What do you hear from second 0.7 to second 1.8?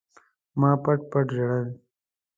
پټ پټ ژړل.